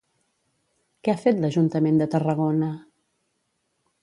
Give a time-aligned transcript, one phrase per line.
[1.07, 2.71] Què ha fet l'Ajuntament de Tarragona?